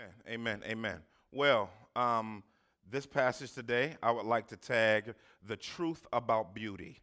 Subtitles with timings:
[0.00, 0.14] Amen.
[0.28, 0.62] Amen.
[0.64, 0.98] Amen.
[1.30, 2.42] Well, um,
[2.90, 5.14] this passage today, I would like to tag
[5.46, 7.02] the truth about beauty.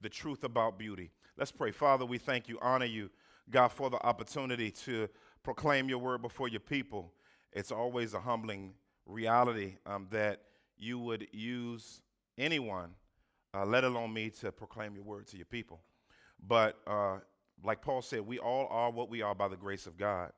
[0.00, 1.12] The truth about beauty.
[1.36, 1.70] Let's pray.
[1.70, 3.10] Father, we thank you, honor you,
[3.50, 5.08] God, for the opportunity to
[5.44, 7.12] proclaim your word before your people.
[7.52, 8.74] It's always a humbling
[9.06, 10.42] reality um, that
[10.76, 12.00] you would use
[12.36, 12.90] anyone,
[13.54, 15.80] uh, let alone me, to proclaim your word to your people.
[16.44, 17.18] But uh,
[17.62, 20.32] like Paul said, we all are what we are by the grace of God.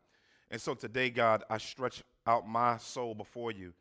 [0.51, 3.73] And so today, God, I stretch out my soul before you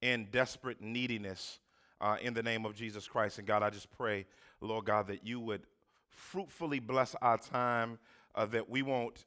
[0.00, 1.58] in desperate neediness
[2.00, 3.38] uh, in the name of Jesus Christ.
[3.38, 4.26] And God, I just pray,
[4.60, 5.62] Lord God, that you would
[6.08, 7.98] fruitfully bless our time,
[8.34, 9.24] uh, that we won't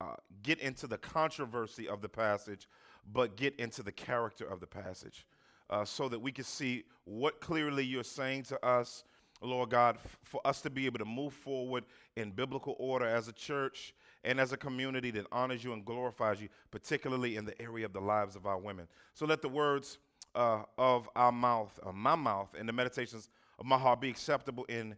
[0.00, 2.68] uh, get into the controversy of the passage,
[3.12, 5.26] but get into the character of the passage.
[5.68, 9.02] Uh, so that we can see what clearly you're saying to us,
[9.42, 11.84] Lord God, f- for us to be able to move forward
[12.16, 13.92] in biblical order as a church
[14.26, 17.92] and as a community that honors you and glorifies you, particularly in the area of
[17.92, 18.88] the lives of our women.
[19.14, 19.98] So let the words
[20.34, 24.64] uh, of our mouth, of my mouth, and the meditations of my heart be acceptable
[24.64, 24.96] in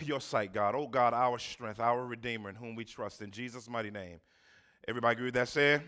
[0.00, 0.74] your sight, God.
[0.74, 3.20] Oh, God, our strength, our Redeemer, in whom we trust.
[3.20, 4.18] In Jesus' mighty name.
[4.88, 5.82] Everybody agree with that said?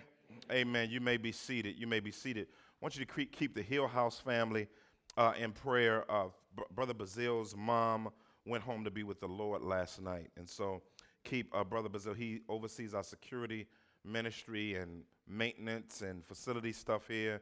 [0.51, 0.91] Amen.
[0.91, 1.77] You may be seated.
[1.79, 2.49] You may be seated.
[2.51, 4.69] I want you to keep the Hill House family
[5.17, 6.05] uh, in prayer.
[6.11, 6.27] Uh,
[6.75, 8.11] Brother Bazil's mom
[8.45, 10.31] went home to be with the Lord last night.
[10.37, 10.83] And so
[11.25, 12.17] keep uh, Brother Bazil.
[12.17, 13.67] He oversees our security
[14.05, 17.41] ministry and maintenance and facility stuff here.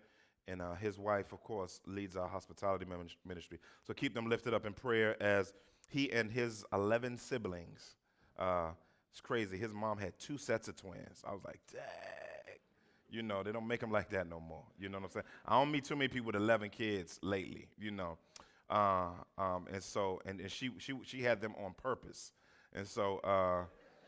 [0.48, 2.87] And uh, his wife, of course, leads our hospitality
[3.25, 3.59] ministry.
[3.87, 5.53] So keep them lifted up in prayer as
[5.89, 7.95] he and his 11 siblings.
[8.39, 8.70] Uh,
[9.11, 9.59] it's crazy.
[9.59, 11.22] His mom had two sets of twins.
[11.27, 11.81] I was like, dang.
[13.11, 14.62] You know, they don't make them like that no more.
[14.78, 15.25] You know what I'm saying?
[15.44, 18.19] I don't meet too many people with 11 kids lately, you know.
[18.69, 22.33] Uh, um, and so, and, and she, she, she had them on purpose.
[22.74, 23.64] And so, uh,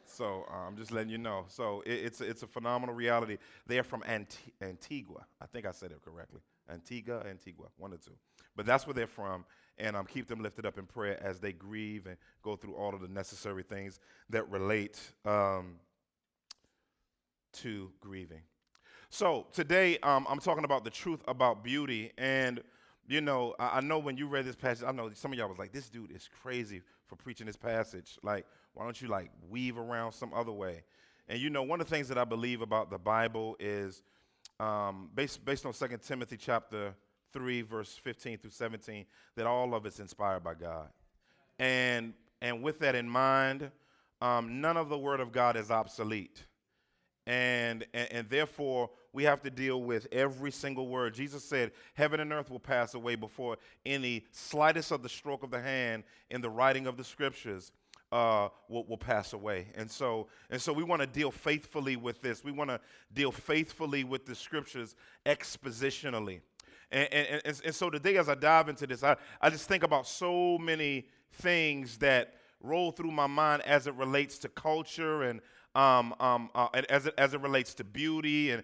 [0.06, 1.44] so uh, I'm just letting you know.
[1.48, 3.38] So it, it's, a, it's a phenomenal reality.
[3.66, 5.24] They are from Anti- Antigua.
[5.41, 6.41] I think I said it correctly.
[6.70, 8.12] Antigua, Antigua, one or two.
[8.56, 9.44] But that's where they're from.
[9.78, 12.95] And um, keep them lifted up in prayer as they grieve and go through all
[12.95, 15.77] of the necessary things that relate um,
[17.55, 18.42] to grieving.
[19.08, 22.12] So today um, I'm talking about the truth about beauty.
[22.17, 22.62] And,
[23.08, 25.48] you know, I, I know when you read this passage, I know some of y'all
[25.48, 28.18] was like, this dude is crazy for preaching this passage.
[28.23, 30.83] Like, why don't you like weave around some other way?
[31.28, 34.02] And you know, one of the things that I believe about the Bible is
[34.58, 36.95] um, based, based on 2 Timothy chapter
[37.34, 39.05] 3, verse 15 through 17,
[39.36, 40.89] that all of it's inspired by God.
[41.58, 43.70] And, and with that in mind,
[44.22, 46.45] um, none of the Word of God is obsolete.
[47.27, 51.14] And, and, and, therefore, we have to deal with every single word.
[51.14, 55.52] Jesus said, Heaven and earth will pass away before any slightest of the stroke of
[55.52, 57.70] the hand in the writing of the scriptures
[58.10, 59.68] uh, will, will pass away.
[59.77, 62.42] And so, and so we want to deal faithfully with this.
[62.42, 62.80] We want to
[63.12, 66.40] deal faithfully with the scriptures expositionally.
[66.90, 69.83] And, and, and, and so today, as I dive into this, I, I just think
[69.83, 75.40] about so many things that roll through my mind as it relates to culture and
[75.74, 78.62] um, um, uh, as, it, as it relates to beauty and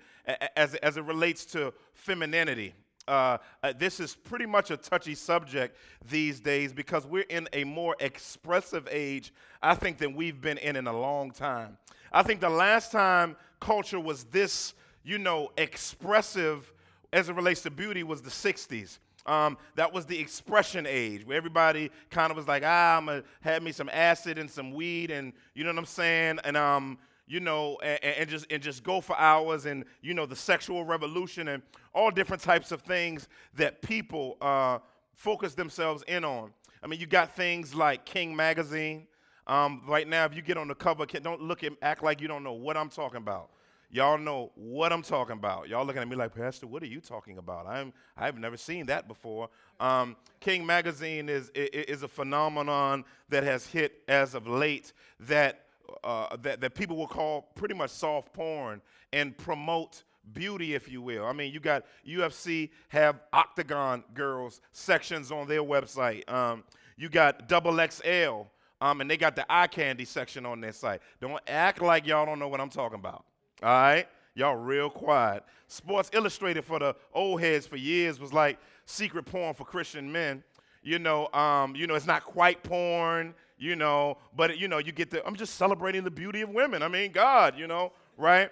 [0.56, 2.74] as, as it relates to femininity.
[3.06, 5.78] Uh, uh, this is pretty much a touchy subject
[6.10, 9.32] these days because we're in a more expressive age,
[9.62, 11.78] I think, than we've been in in a long time.
[12.12, 16.70] I think the last time culture was this, you know, expressive
[17.12, 18.98] as it relates to beauty was the 60s.
[19.28, 23.22] Um, that was the expression age where everybody kind of was like, ah, I'm gonna
[23.42, 26.38] have me some acid and some weed, and you know what I'm saying?
[26.44, 30.24] And um, you know, and, and, just and just go for hours, and you know,
[30.24, 31.62] the sexual revolution and
[31.94, 34.78] all different types of things that people uh,
[35.14, 36.50] focus themselves in on.
[36.82, 39.06] I mean, you got things like King Magazine.
[39.46, 42.28] Um, right now, if you get on the cover, don't look and act like you
[42.28, 43.50] don't know what I'm talking about.
[43.90, 45.68] Y'all know what I'm talking about.
[45.68, 47.66] Y'all looking at me like, Pastor, what are you talking about?
[47.66, 49.48] I'm I've never seen that before.
[49.80, 55.64] Um, King Magazine is, is a phenomenon that has hit as of late that
[56.04, 58.82] uh, that, that people will call pretty much soft porn
[59.14, 60.02] and promote
[60.34, 61.24] beauty, if you will.
[61.24, 66.30] I mean, you got UFC have Octagon girls sections on their website.
[66.30, 66.64] Um,
[66.98, 68.42] you got Double XL,
[68.82, 71.00] um, and they got the eye candy section on their site.
[71.20, 73.24] Don't act like y'all don't know what I'm talking about.
[73.62, 75.44] All right, y'all real quiet.
[75.66, 80.42] Sports Illustrated for the old heads for years was like secret porn for Christian men.
[80.82, 84.92] You know, um, you know, it's not quite porn you know, but you know, you
[84.92, 86.82] get the, I'm just celebrating the beauty of women.
[86.82, 88.50] I mean, God, you know, right?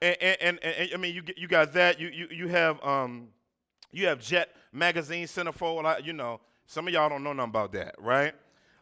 [0.00, 1.98] And, and, and, and I mean, you, you got that.
[1.98, 3.28] You, you, you have, um,
[3.92, 6.04] you have Jet Magazine Centerfold.
[6.04, 8.34] You know, some of y'all don't know nothing about that, right?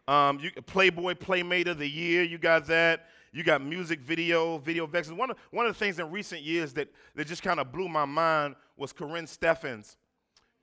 [0.08, 3.06] Um, you, Playboy Playmate of the Year, you got that.
[3.32, 5.16] You got music video, video vixens.
[5.16, 7.88] One of, one of the things in recent years that, that just kind of blew
[7.88, 9.96] my mind was Karrine Steffans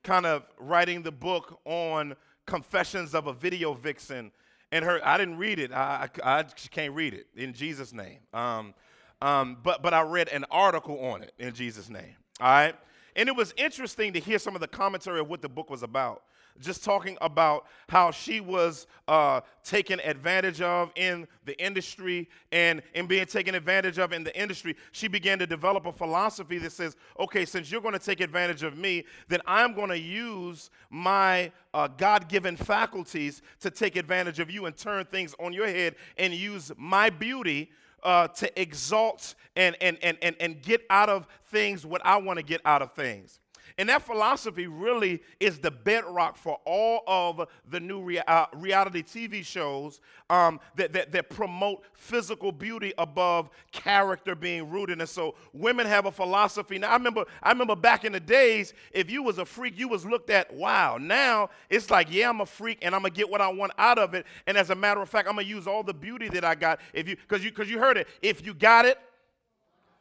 [0.04, 2.16] kind of writing the book on
[2.46, 4.32] Confessions of a Video Vixen.
[4.72, 5.72] And her, I didn't read it.
[5.72, 8.20] I, I, I can't read it in Jesus' name.
[8.34, 8.74] Um,
[9.22, 12.16] um, but, but I read an article on it in Jesus' name.
[12.40, 12.76] All right?
[13.16, 15.84] And it was interesting to hear some of the commentary of what the book was
[15.84, 16.24] about
[16.60, 23.08] just talking about how she was uh, taken advantage of in the industry and, and
[23.08, 26.96] being taken advantage of in the industry, she began to develop a philosophy that says,
[27.20, 31.52] okay, since you're going to take advantage of me, then I'm going to use my
[31.74, 35.96] uh, God given faculties to take advantage of you and turn things on your head
[36.18, 37.72] and use my beauty.
[38.04, 42.38] Uh, to exalt and, and, and, and, and get out of things what I want
[42.38, 43.40] to get out of things.
[43.78, 49.04] And that philosophy really is the bedrock for all of the new rea- uh, reality
[49.04, 50.00] TV shows
[50.30, 55.00] um, that, that, that promote physical beauty above character being rooted.
[55.00, 56.78] And so women have a philosophy.
[56.80, 59.88] Now, I remember, I remember back in the days, if you was a freak, you
[59.88, 60.98] was looked at, wow.
[61.00, 63.72] Now, it's like, yeah, I'm a freak and I'm going to get what I want
[63.78, 64.26] out of it.
[64.46, 66.56] And as a matter of fact, I'm going to use all the beauty that I
[66.56, 66.80] got.
[66.94, 69.00] If you, because you, cause you heard it, if you got it,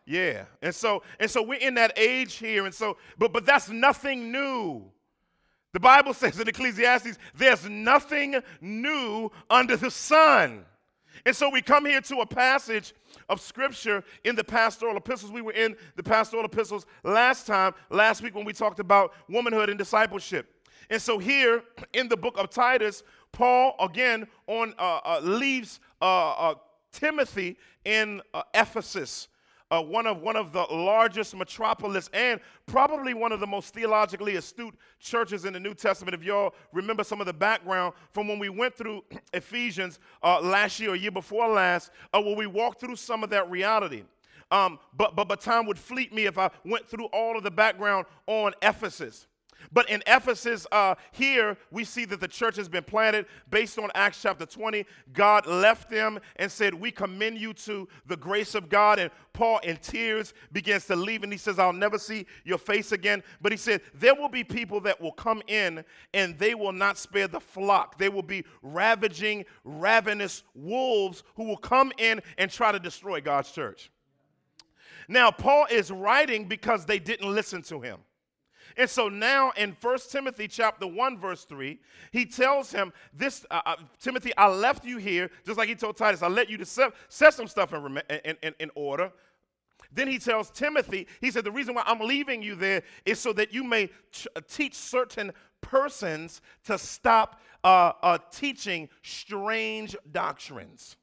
[0.06, 0.44] yeah.
[0.62, 4.30] And so and so we're in that age here and so but but that's nothing
[4.30, 4.84] new.
[5.72, 10.64] The Bible says in Ecclesiastes there's nothing new under the sun.
[11.24, 12.94] And so we come here to a passage
[13.28, 15.32] of scripture in the pastoral epistles.
[15.32, 19.68] We were in the pastoral epistles last time, last week when we talked about womanhood
[19.68, 20.46] and discipleship.
[20.88, 23.02] And so here in the book of Titus,
[23.32, 26.54] Paul again on uh, uh, leaves uh, uh
[26.92, 29.28] Timothy in uh, Ephesus
[29.70, 34.36] uh, one, of, one of the largest metropolis and probably one of the most theologically
[34.36, 36.14] astute churches in the New Testament.
[36.14, 39.02] If y'all remember some of the background from when we went through
[39.32, 43.30] Ephesians uh, last year or year before last, uh, where we walked through some of
[43.30, 44.04] that reality.
[44.50, 47.50] Um, but, but, but time would fleet me if I went through all of the
[47.50, 49.26] background on Ephesus.
[49.72, 53.90] But in Ephesus, uh, here we see that the church has been planted based on
[53.94, 54.84] Acts chapter 20.
[55.12, 58.98] God left them and said, We commend you to the grace of God.
[58.98, 62.92] And Paul, in tears, begins to leave and he says, I'll never see your face
[62.92, 63.22] again.
[63.40, 65.84] But he said, There will be people that will come in
[66.14, 67.98] and they will not spare the flock.
[67.98, 73.50] They will be ravaging, ravenous wolves who will come in and try to destroy God's
[73.50, 73.90] church.
[75.08, 77.98] Now, Paul is writing because they didn't listen to him.
[78.76, 81.78] And so now in 1 Timothy chapter 1 verse 3,
[82.12, 85.96] he tells him this uh, uh, Timothy, I left you here just like he told
[85.96, 89.10] Titus, I let you to set, set some stuff in, in, in, in order.
[89.92, 93.32] Then he tells Timothy, he said, The reason why I'm leaving you there is so
[93.34, 100.96] that you may ch- uh, teach certain persons to stop uh, uh, teaching strange doctrines.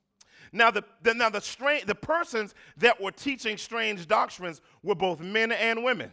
[0.51, 5.19] Now, the, the, now the, strange, the persons that were teaching strange doctrines were both
[5.19, 6.11] men and women.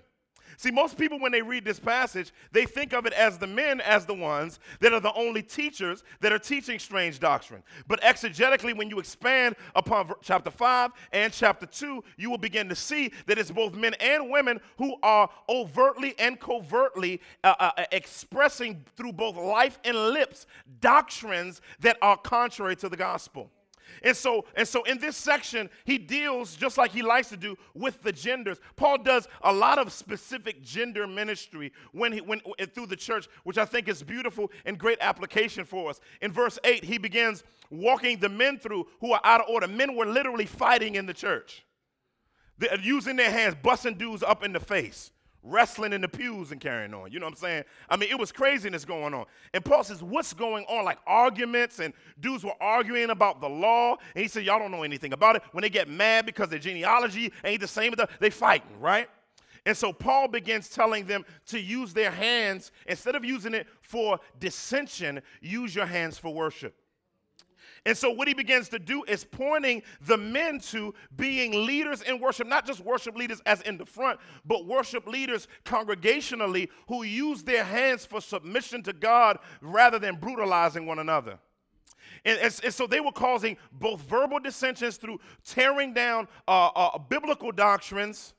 [0.61, 3.81] See, most people, when they read this passage, they think of it as the men
[3.81, 7.63] as the ones that are the only teachers that are teaching strange doctrine.
[7.89, 12.75] But exegetically, when you expand upon chapter 5 and chapter 2, you will begin to
[12.75, 17.85] see that it's both men and women who are overtly and covertly uh, uh, uh
[17.91, 20.45] expressing through both life and lips
[20.83, 23.51] doctrines that are contrary to the gospel.
[24.03, 27.57] And so, and so in this section, he deals just like he likes to do
[27.75, 28.59] with the genders.
[28.77, 32.41] Paul does a lot of specific gender ministry when he when
[32.75, 36.01] through the church, which I think is beautiful and great application for us.
[36.21, 39.69] In verse 8, he begins walking the men through who are out of order.
[39.69, 41.65] Men were literally fighting in the church.
[42.59, 45.13] They're using their hands, busting dudes up in the face
[45.43, 47.11] wrestling in the pews and carrying on.
[47.11, 47.65] You know what I'm saying?
[47.89, 49.27] I mean, it was craziness going on.
[49.55, 50.85] And Paul says, What's going on?
[50.85, 53.97] Like arguments, and dudes were arguing about the law.
[54.15, 55.43] And he said, Y'all don't know anything about it.
[55.53, 59.09] When they get mad because their genealogy ain't the same, they fighting, right?
[59.67, 64.19] And so Paul begins telling them to use their hands, instead of using it for
[64.39, 66.75] dissension, use your hands for worship.
[67.87, 72.21] And so, what he begins to do is pointing the men to being leaders in
[72.21, 77.43] worship, not just worship leaders as in the front, but worship leaders congregationally who use
[77.43, 81.39] their hands for submission to God rather than brutalizing one another.
[82.25, 86.99] And, and, and so they were causing both verbal dissensions through tearing down uh, uh,
[86.99, 88.35] biblical doctrines,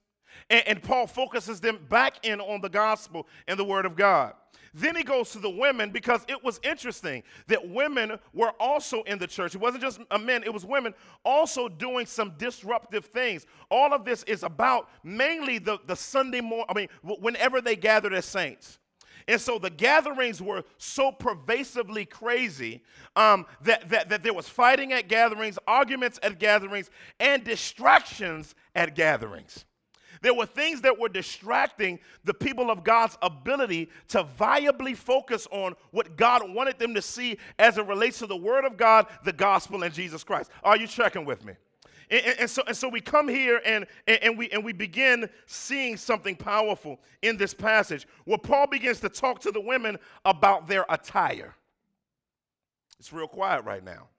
[0.49, 4.33] and, and Paul focuses them back in on the gospel and the word of God.
[4.73, 9.19] Then he goes to the women because it was interesting that women were also in
[9.19, 9.53] the church.
[9.53, 10.93] It wasn't just men, it was women
[11.25, 13.45] also doing some disruptive things.
[13.69, 18.13] All of this is about mainly the, the Sunday morning, I mean, whenever they gathered
[18.13, 18.79] as saints.
[19.27, 22.81] And so the gatherings were so pervasively crazy
[23.15, 28.95] um, that, that, that there was fighting at gatherings, arguments at gatherings, and distractions at
[28.95, 29.65] gatherings.
[30.21, 35.75] There were things that were distracting the people of God's ability to viably focus on
[35.89, 39.33] what God wanted them to see as it relates to the Word of God, the
[39.33, 40.51] gospel, and Jesus Christ.
[40.63, 41.53] Are you checking with me?
[42.11, 45.97] And, and, so, and so we come here and, and, we, and we begin seeing
[45.97, 50.85] something powerful in this passage where Paul begins to talk to the women about their
[50.89, 51.55] attire.
[52.99, 54.09] It's real quiet right now.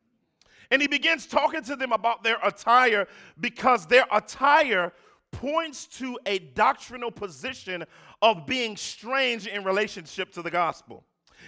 [0.72, 3.06] And he begins talking to them about their attire
[3.38, 4.92] because their attire
[5.32, 7.84] points to a doctrinal position
[8.20, 11.04] of being strange in relationship to the gospel.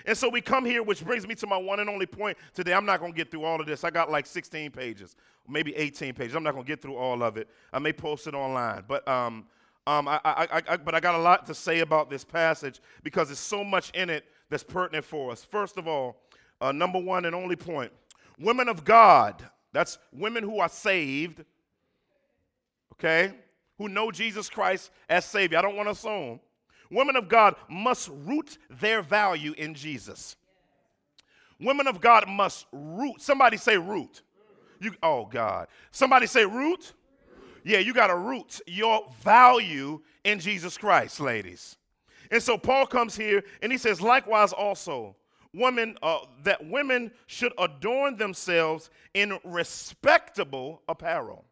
[0.06, 2.74] And so we come here, which brings me to my one and only point today.
[2.74, 3.84] I'm not going to get through all of this.
[3.84, 5.14] I got like 16 pages,
[5.48, 6.34] maybe 18 pages.
[6.34, 7.48] I'm not going to get through all of it.
[7.72, 9.46] I may post it online, but um,
[9.86, 13.28] um, I, I, I, but I got a lot to say about this passage because
[13.28, 15.44] there's so much in it that's pertinent for us.
[15.44, 16.16] First of all,
[16.60, 17.92] uh, number one and only point:
[18.38, 19.44] women of God.
[19.74, 21.44] That's women who are saved.
[22.92, 23.34] Okay,
[23.78, 25.58] who know Jesus Christ as Savior.
[25.58, 26.40] I don't want to assume
[26.90, 30.36] Women of God must root their value in Jesus.
[31.60, 33.20] Women of God must root.
[33.20, 34.22] Somebody say root.
[34.80, 35.68] You, oh God.
[35.90, 36.92] Somebody say root.
[37.64, 41.76] Yeah, you got to root your value in Jesus Christ, ladies.
[42.30, 45.16] And so Paul comes here and he says, likewise also,
[45.54, 51.44] women uh, that women should adorn themselves in respectable apparel.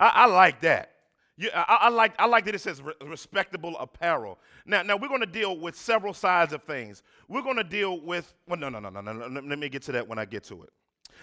[0.00, 0.93] I, I like that.
[1.36, 4.38] You, I, I, like, I like that it says re- respectable apparel.
[4.66, 7.02] Now, now we're going to deal with several sides of things.
[7.28, 9.82] We're going to deal with, well, no, no, no, no, no, no, let me get
[9.82, 10.70] to that when I get to it.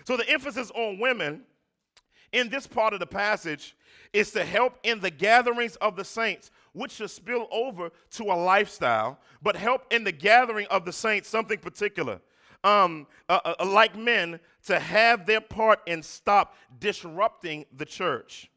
[0.06, 1.44] So the emphasis on women
[2.34, 3.76] in this part of the passage
[4.14, 8.36] is to help in the gatherings of the saints, which should spill over to a
[8.36, 12.20] lifestyle, but help in the gathering of the saints, something particular.
[12.64, 18.52] Um, uh, uh, like men, to have their part and stop disrupting the church.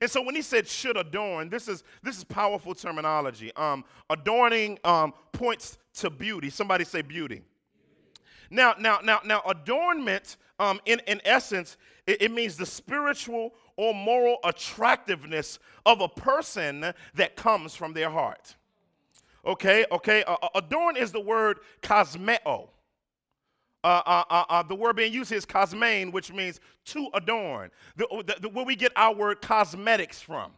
[0.00, 3.54] And so when he said should adorn, this is this is powerful terminology.
[3.56, 6.50] Um, adorning um, points to beauty.
[6.50, 7.42] Somebody say beauty.
[8.50, 11.76] Now, now, now, now, adornment, um, in, in essence,
[12.06, 18.10] it, it means the spiritual or moral attractiveness of a person that comes from their
[18.10, 18.56] heart.
[19.46, 20.24] Okay, okay.
[20.24, 22.68] Uh, adorn is the word cosmeo.
[23.84, 28.06] Uh, uh, uh, uh, the word being used is cosmane, which means to adorn, the,
[28.26, 30.50] the, the, where we get our word cosmetics from.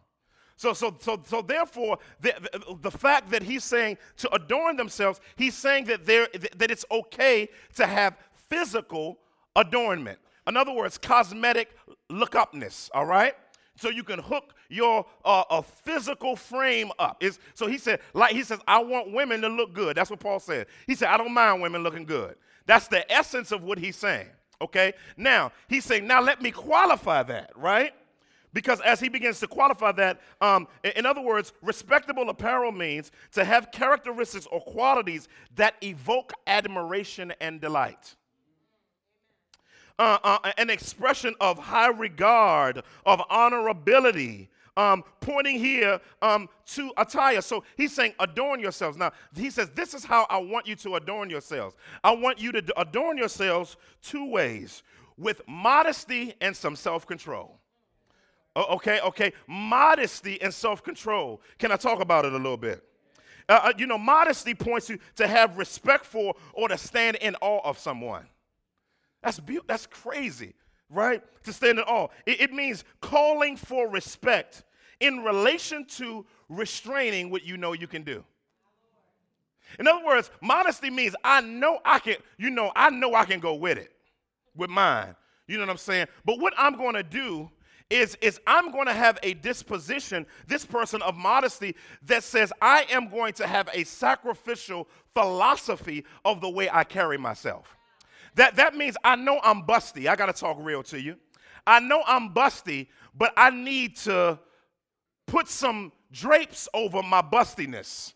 [0.56, 5.20] So, so, so, so therefore, the, the, the, fact that he's saying to adorn themselves,
[5.36, 8.16] he's saying that, that it's okay to have
[8.48, 9.18] physical
[9.56, 10.18] adornment.
[10.46, 11.74] In other words, cosmetic
[12.08, 13.34] look upness, all right?
[13.76, 17.16] So you can hook your uh, a physical frame up.
[17.20, 19.96] It's, so he said, like he says, I want women to look good.
[19.96, 20.66] That's what Paul said.
[20.86, 22.36] He said, I don't mind women looking good.
[22.70, 24.28] That's the essence of what he's saying.
[24.62, 24.92] Okay?
[25.16, 27.92] Now, he's saying, now let me qualify that, right?
[28.52, 33.44] Because as he begins to qualify that, um, in other words, respectable apparel means to
[33.44, 38.14] have characteristics or qualities that evoke admiration and delight.
[39.98, 44.46] Uh, uh, an expression of high regard, of honorability,
[44.76, 47.40] um, pointing here um, to attire.
[47.40, 48.96] So he's saying, adorn yourselves.
[48.96, 51.76] Now, he says, this is how I want you to adorn yourselves.
[52.02, 54.82] I want you to adorn yourselves two ways
[55.16, 57.58] with modesty and some self control.
[58.56, 59.32] Okay, okay.
[59.46, 61.40] Modesty and self control.
[61.58, 62.82] Can I talk about it a little bit?
[63.48, 67.36] Uh, uh, you know, modesty points you to have respect for or to stand in
[67.40, 68.26] awe of someone.
[69.22, 70.54] That's, be- that's crazy
[70.90, 71.22] right?
[71.44, 72.08] To stand in awe.
[72.26, 74.64] It, it means calling for respect
[74.98, 78.24] in relation to restraining what you know you can do.
[79.78, 83.40] In other words, modesty means I know I can, you know, I know I can
[83.40, 83.92] go with it,
[84.56, 85.14] with mine.
[85.46, 86.06] You know what I'm saying?
[86.24, 87.50] But what I'm going to do
[87.88, 92.86] is, is I'm going to have a disposition, this person of modesty, that says I
[92.90, 97.76] am going to have a sacrificial philosophy of the way I carry myself.
[98.34, 100.08] That, that means I know I'm busty.
[100.08, 101.16] I got to talk real to you.
[101.66, 104.38] I know I'm busty, but I need to
[105.26, 108.14] put some drapes over my bustiness.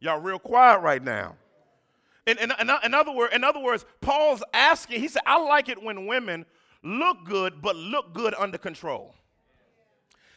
[0.00, 1.36] Y'all real quiet right now.
[2.26, 5.68] In, in, in, in, other word, in other words, Paul's asking, he said, I like
[5.68, 6.44] it when women
[6.82, 9.14] look good, but look good under control.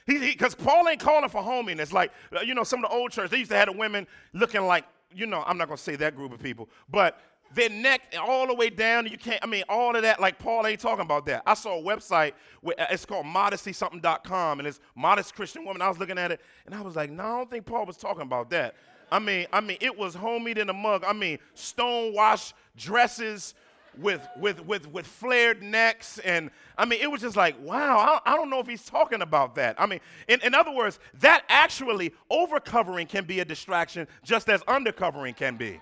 [0.08, 1.94] Because Paul ain't calling for hominess.
[1.94, 4.08] Like, uh, you know, some of the old church, they used to have the women
[4.34, 7.20] looking like you know, I'm not going to say that group of people, but
[7.53, 9.08] their neck all the way down.
[9.08, 11.44] You can't, I mean, all of that, like Paul ain't talking about that.
[11.46, 15.82] I saw a website, where, uh, it's called modestysomething.com, and it's modest Christian woman.
[15.82, 17.98] I was looking at it, and I was like, no, I don't think Paul was
[17.98, 18.75] talking about that.
[19.12, 21.03] I mean, I mean, it was homemade in a mug.
[21.06, 23.53] I mean, stone wash dresses
[23.98, 28.21] with with with with flared necks, and I mean, it was just like, wow.
[28.25, 29.75] I, I don't know if he's talking about that.
[29.79, 34.62] I mean, in, in other words, that actually overcovering can be a distraction, just as
[34.63, 35.79] undercovering can be.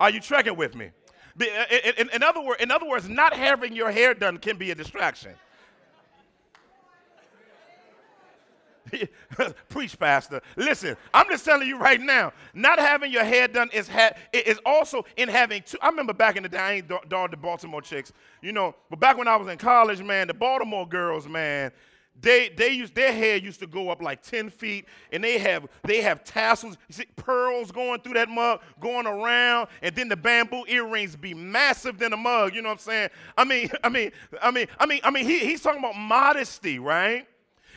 [0.00, 0.90] Are you trekking with me?
[1.40, 4.70] In, in, in, other word, in other words, not having your hair done can be
[4.70, 5.34] a distraction.
[9.68, 10.40] Preach, Pastor.
[10.56, 14.58] Listen, I'm just telling you right now, not having your hair done is, ha- is
[14.64, 15.78] also in having two.
[15.80, 19.00] I remember back in the day, I ain't dogged the Baltimore chicks, you know, but
[19.00, 21.72] back when I was in college, man, the Baltimore girls, man,
[22.20, 25.66] they they used their hair used to go up like 10 feet, and they have
[25.84, 30.64] they have tassels, see, pearls going through that mug, going around, and then the bamboo
[30.66, 32.54] earrings be massive than a mug.
[32.54, 33.08] You know what I'm saying?
[33.36, 34.10] I mean, I mean,
[34.42, 37.26] I mean, I mean, I mean, he, he's talking about modesty, right?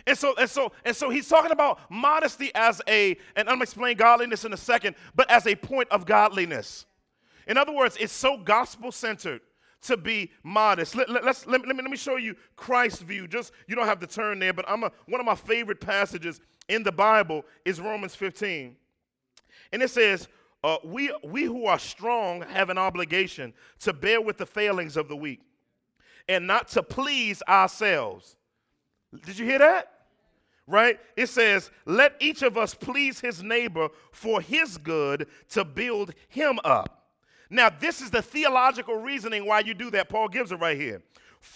[0.08, 4.46] And so, and so, and so he's talking about modesty as a, gonna explain godliness
[4.46, 6.86] in a second, but as a point of godliness.
[7.48, 9.42] In other words, it's so gospel centered
[9.84, 10.96] to be modest.
[10.96, 13.28] Let, let, let, let, me, let me show you Christ's view.
[13.28, 16.40] Just you don't have to turn there, but I'm a, one of my favorite passages
[16.68, 18.76] in the Bible is Romans 15.
[19.74, 20.28] And it says,
[20.64, 25.08] uh, we, we who are strong have an obligation to bear with the failings of
[25.08, 25.42] the weak
[26.30, 28.36] and not to please ourselves.
[29.26, 29.92] Did you hear that?
[30.68, 31.00] Right?
[31.18, 36.60] It says, let each of us please his neighbor for his good to build him
[36.64, 37.10] up.
[37.50, 40.08] Now, this is the theological reasoning why you do that.
[40.08, 41.02] Paul gives it right here.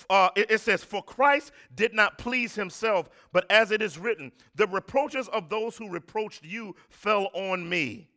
[0.09, 4.31] Uh, it, it, says, For Christ did not please himself, but as it is written,
[4.55, 8.09] the reproaches of those who reproached you fell on me.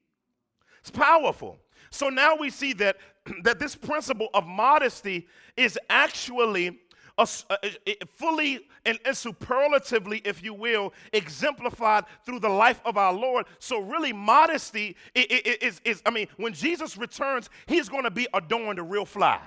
[0.81, 1.59] It's powerful.
[1.91, 2.97] So now we see that,
[3.43, 6.79] that this principle of modesty is actually
[7.27, 13.47] fully and, superlatively, if you will, exemplified through the life of our Lord.
[13.59, 18.79] So, really, modesty is, is I mean, when Jesus returns, he's going to be adorned
[18.79, 19.41] a real fly.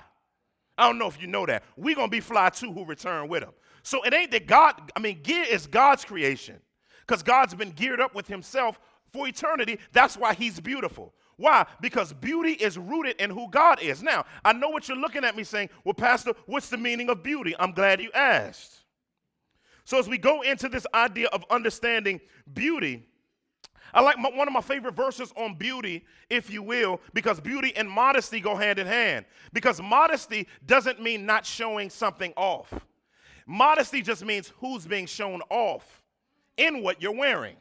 [0.76, 1.64] I don't know if you know that.
[1.76, 3.52] We're going to be fly too who return with him.
[3.82, 6.60] So, it ain't that God, I mean, gear is God's creation
[7.06, 8.78] because God's been geared up with himself
[9.12, 9.78] for eternity.
[9.92, 11.14] That's why he's beautiful.
[11.42, 11.66] Why?
[11.80, 14.00] Because beauty is rooted in who God is.
[14.00, 17.24] Now, I know what you're looking at me saying, well, Pastor, what's the meaning of
[17.24, 17.52] beauty?
[17.58, 18.76] I'm glad you asked.
[19.84, 22.20] So, as we go into this idea of understanding
[22.54, 23.08] beauty,
[23.92, 27.72] I like my, one of my favorite verses on beauty, if you will, because beauty
[27.74, 29.24] and modesty go hand in hand.
[29.52, 32.72] Because modesty doesn't mean not showing something off,
[33.46, 36.04] modesty just means who's being shown off
[36.56, 37.56] in what you're wearing.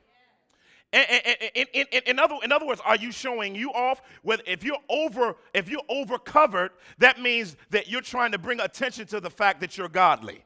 [0.94, 1.66] In,
[2.06, 4.02] in, other, in other words, are you showing you off?
[4.24, 8.60] With, if you're over, if you're over covered, that means that you're trying to bring
[8.60, 10.44] attention to the fact that you're godly.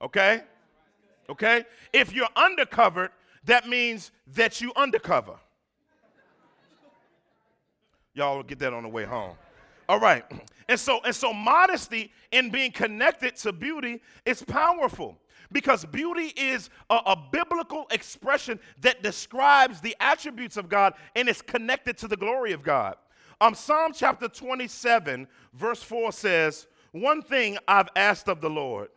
[0.00, 0.42] Okay?
[1.28, 1.64] Okay?
[1.92, 3.10] If you're undercovered,
[3.44, 5.34] that means that you undercover.
[8.14, 9.36] Y'all get that on the way home.
[9.88, 10.24] All right.
[10.68, 15.18] And so and so modesty in being connected to beauty is powerful
[15.52, 21.42] because beauty is a, a, biblical expression that describes the attributes of God and is
[21.42, 22.96] connected to the glory of God.
[23.40, 28.88] Um, Psalm chapter 27, verse 4 says, One thing I've asked of the Lord,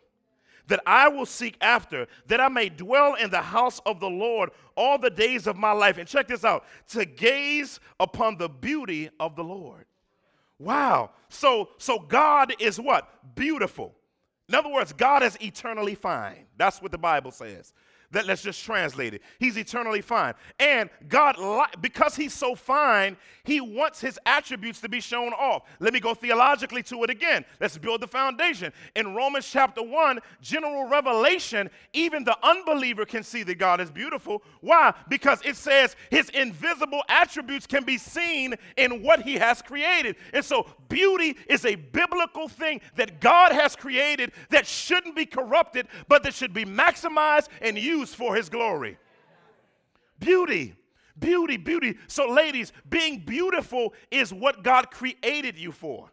[0.68, 4.50] that I will seek after, that I may dwell in the house of the Lord
[4.76, 5.98] all the days of my life.
[5.98, 9.86] And check this out to gaze upon the beauty of the Lord.
[10.60, 11.10] Wow.
[11.28, 13.34] So, so God is what?
[13.34, 13.95] Beautiful.
[14.48, 16.46] In other words, God is eternally fine.
[16.56, 17.72] That's what the Bible says.
[18.12, 19.22] That, let's just translate it.
[19.38, 20.34] He's eternally fine.
[20.58, 21.36] And God,
[21.80, 25.62] because he's so fine, he wants his attributes to be shown off.
[25.80, 27.44] Let me go theologically to it again.
[27.60, 28.72] Let's build the foundation.
[28.94, 34.42] In Romans chapter 1, general revelation, even the unbeliever can see that God is beautiful.
[34.60, 34.94] Why?
[35.08, 40.16] Because it says his invisible attributes can be seen in what he has created.
[40.32, 45.88] And so beauty is a biblical thing that God has created that shouldn't be corrupted,
[46.08, 48.98] but that should be maximized and used for his glory.
[50.18, 50.74] Beauty,
[51.18, 51.98] beauty, beauty.
[52.06, 56.10] So, ladies, being beautiful is what God created you for.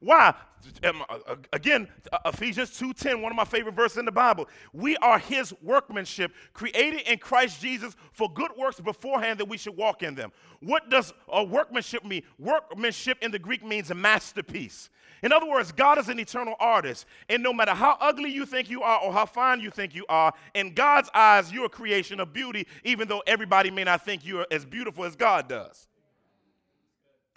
[0.00, 0.34] Why?
[0.82, 4.48] Um, uh, uh, again, uh, Ephesians 2:10, one of my favorite verses in the Bible.
[4.72, 9.76] We are his workmanship, created in Christ Jesus for good works beforehand that we should
[9.76, 10.32] walk in them.
[10.60, 12.22] What does a workmanship mean?
[12.38, 14.88] Workmanship in the Greek means a masterpiece.
[15.22, 17.06] In other words, God is an eternal artist.
[17.28, 20.06] And no matter how ugly you think you are or how fine you think you
[20.08, 24.24] are, in God's eyes, you're a creation of beauty, even though everybody may not think
[24.24, 25.88] you're as beautiful as God does.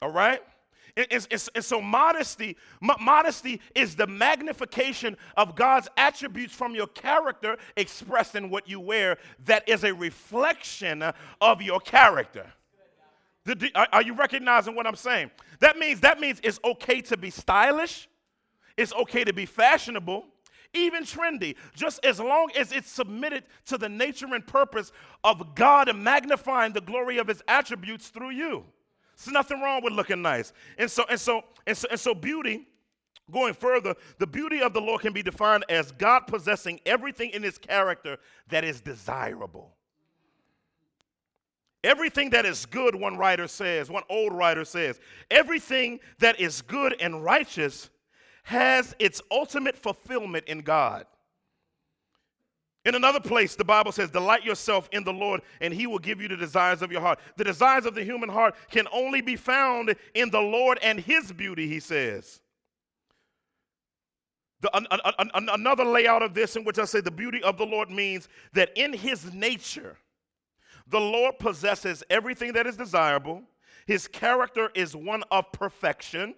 [0.02, 0.42] All right?
[0.96, 7.58] And, and, and so modesty, modesty is the magnification of God's attributes from your character
[7.76, 11.04] expressed in what you wear that is a reflection
[11.42, 12.54] of your character.
[13.76, 15.32] Are you recognizing what I'm saying?
[15.60, 18.08] That means that means it's okay to be stylish,
[18.78, 20.26] it's okay to be fashionable,
[20.74, 24.92] even trendy, just as long as it's submitted to the nature and purpose
[25.24, 28.66] of God and magnifying the glory of his attributes through you.
[29.18, 30.54] There's nothing wrong with looking nice.
[30.78, 32.68] And so, and so, and so, and so beauty,
[33.32, 37.44] going further, the beauty of the Lord can be defined as God possessing everything in
[37.44, 38.18] his character
[38.50, 39.76] that is desirable.
[41.84, 46.96] Everything that is good, one writer says, one old writer says, everything that is good
[47.02, 47.90] and righteous
[48.44, 51.06] has its ultimate fulfillment in God.
[52.86, 56.22] In another place, the Bible says, Delight yourself in the Lord, and he will give
[56.22, 57.20] you the desires of your heart.
[57.38, 61.32] The desires of the human heart can only be found in the Lord and his
[61.32, 62.42] beauty, he says.
[64.60, 67.58] The, an, an, an, another layout of this, in which I say the beauty of
[67.58, 69.98] the Lord means that in his nature,
[70.88, 73.44] the Lord possesses everything that is desirable.
[73.86, 76.36] His character is one of perfection.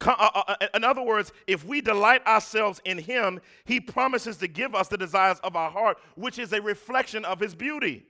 [0.00, 4.48] Uh, uh, uh, in other words, if we delight ourselves in Him, He promises to
[4.48, 8.04] give us the desires of our heart, which is a reflection of His beauty.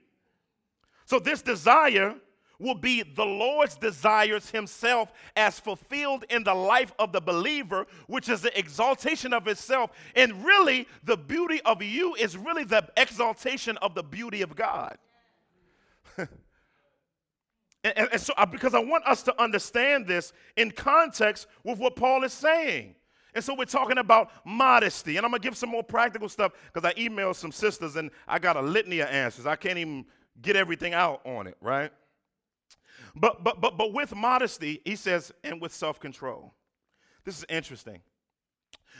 [1.05, 2.15] So, this desire
[2.57, 8.29] will be the Lord's desires Himself as fulfilled in the life of the believer, which
[8.29, 9.91] is the exaltation of Himself.
[10.15, 14.97] And really, the beauty of you is really the exaltation of the beauty of God.
[17.85, 21.95] And, and so, uh, because I want us to understand this in context with what
[21.95, 22.95] Paul is saying.
[23.35, 25.17] And so we're talking about modesty.
[25.17, 28.09] And I'm going to give some more practical stuff because I emailed some sisters and
[28.27, 29.45] I got a litany of answers.
[29.45, 30.05] I can't even
[30.41, 31.91] get everything out on it, right?
[33.15, 36.55] But, but, but, but with modesty, he says, and with self control.
[37.23, 38.01] This is interesting.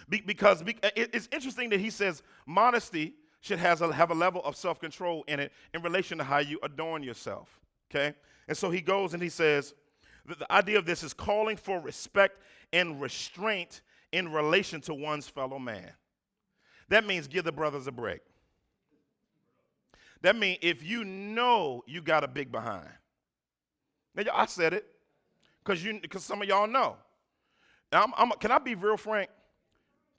[0.10, 4.41] Be, because be, it's interesting that he says modesty should has a, have a level
[4.43, 7.60] of self control in it in relation to how you adorn yourself,
[7.91, 8.15] okay?
[8.47, 9.75] And so he goes and he says,
[10.25, 12.41] the, idea of this is calling for respect
[12.73, 13.81] and restraint
[14.12, 15.91] in relation to one's fellow man.
[16.89, 18.21] That means give the brothers a break.
[20.21, 22.89] That means if you know you got a big behind.
[24.15, 24.88] Now, I said it
[25.63, 26.95] because you because some of y'all know.
[27.91, 29.29] I'm, I'm, can I be real frank?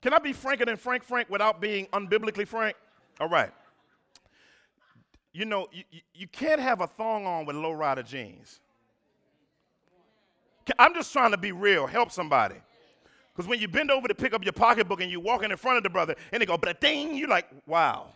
[0.01, 2.77] Can I be franker than Frank Frank without being unbiblically frank?
[3.19, 3.51] All right
[5.37, 5.83] you know, you,
[6.15, 8.59] you can't have a thong on with low rider jeans.
[10.79, 12.55] I'm just trying to be real, help somebody.
[13.33, 15.77] Because when you bend over to pick up your pocketbook and you're walking in front
[15.77, 18.07] of the brother and they go, but ding, you're like, wow.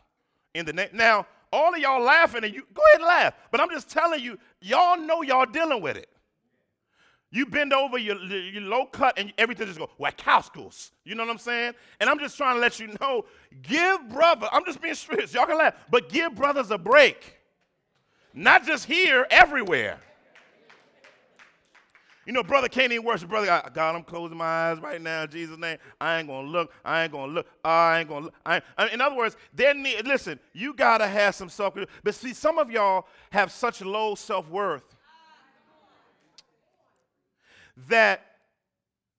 [0.55, 3.33] In the na- now, all of y'all laughing and you go ahead and laugh.
[3.51, 6.09] But I'm just telling you, y'all know y'all dealing with it.
[7.33, 10.91] You bend over, your, your low cut, and everything just go, Wachowskos.
[11.05, 11.73] You know what I'm saying?
[12.01, 13.25] And I'm just trying to let you know,
[13.61, 17.37] give brother, I'm just being straight, y'all can laugh, but give brothers a break.
[18.33, 19.99] Not just here, everywhere.
[22.25, 23.29] You know, brother can't even worship.
[23.29, 25.77] Brother, God, I'm closing my eyes right now in Jesus' name.
[25.99, 26.71] I ain't gonna look.
[26.85, 27.47] I ain't gonna look.
[27.63, 28.33] I ain't gonna look.
[28.45, 28.93] I ain't.
[28.93, 30.05] in other words, there need.
[30.05, 31.75] Listen, you gotta have some self.
[32.03, 34.95] But see, some of y'all have such low self worth
[37.87, 38.25] that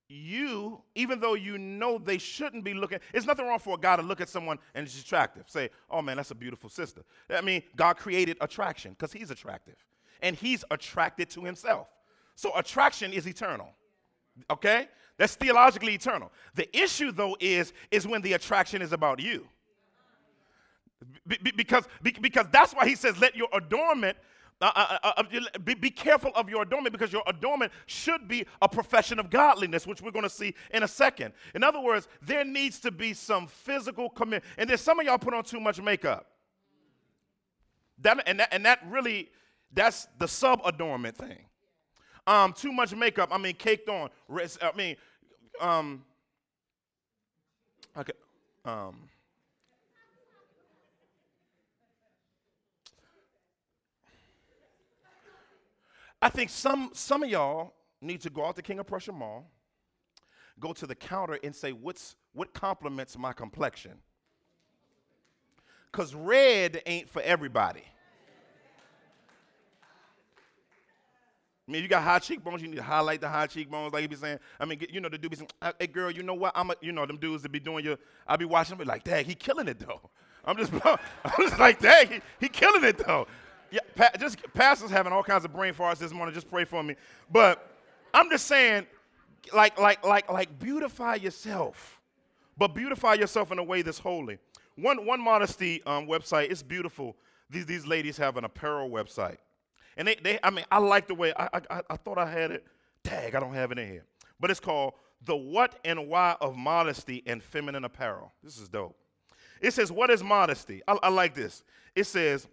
[0.08, 3.96] you, even though you know they shouldn't be looking, it's nothing wrong for a guy
[3.96, 5.44] to look at someone and it's attractive.
[5.48, 7.02] Say, oh man, that's a beautiful sister.
[7.30, 9.76] I mean, God created attraction because he's attractive
[10.20, 11.88] and he's attracted to himself.
[12.34, 13.70] So attraction is eternal.
[14.50, 14.88] Okay?
[15.16, 16.30] That's theologically eternal.
[16.54, 19.46] The issue though is is when the attraction is about you.
[21.26, 24.16] Be, because, be, because that's why he says, let your adornment
[24.66, 28.68] uh, uh, uh, be, be, careful of your adornment because your adornment should be a
[28.68, 31.34] profession of godliness, which we're going to see in a second.
[31.54, 34.44] In other words, there needs to be some physical commitment.
[34.58, 36.26] And there's some of y'all put on too much makeup.
[38.02, 39.30] That, and, that, and that really,
[39.72, 41.38] that's the sub adornment thing.
[42.26, 44.10] Um, too much makeup, I mean, caked on.
[44.30, 44.96] I mean,
[45.60, 46.04] um,
[47.98, 48.12] okay,
[48.64, 49.08] um,
[56.22, 59.50] I think some, some of y'all need to go out to King of Prussia Mall,
[60.60, 63.94] go to the counter and say, What's, what complements my complexion?
[65.90, 67.82] Because red ain't for everybody.
[71.68, 74.08] I mean, you got high cheekbones, you need to highlight the high cheekbones, like you
[74.08, 74.38] be saying.
[74.60, 76.52] I mean, you know, the dude be saying, uh, hey, girl, you know what?
[76.54, 78.88] I'm a, you know, them dudes that be doing your, I be watching them, be
[78.88, 80.00] like, dang, he killing it, though.
[80.44, 80.98] I'm just, I'm
[81.38, 83.26] just like, dang, he, he killing it, though.
[83.72, 86.34] Yeah, pa- just pastors having all kinds of brain farts this morning.
[86.34, 86.94] Just pray for me.
[87.30, 87.74] But
[88.12, 88.86] I'm just saying,
[89.54, 91.98] like, like, like, like, beautify yourself,
[92.58, 94.38] but beautify yourself in a way that's holy.
[94.76, 97.16] One, one modesty um, website, it's beautiful.
[97.48, 99.38] These, these ladies have an apparel website.
[99.96, 102.50] And they, they I mean, I like the way, I, I, I thought I had
[102.50, 102.66] it.
[103.04, 104.04] Tag, I don't have it in here.
[104.38, 108.32] But it's called The What and Why of Modesty and Feminine Apparel.
[108.44, 108.96] This is dope.
[109.60, 110.82] It says, What is modesty?
[110.86, 111.62] I, I like this.
[111.94, 112.48] It says,